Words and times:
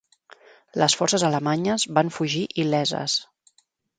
Les 0.83 0.95
forces 1.01 1.25
alemanyes 1.27 1.85
van 1.99 2.11
fugir 2.17 2.43
il·leses. 2.65 3.21